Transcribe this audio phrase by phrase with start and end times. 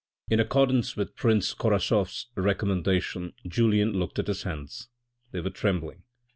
[0.31, 4.87] In accordance with Prince Korasoff's recommendation, Julien looked at his hands.
[5.31, 6.05] They were trembling.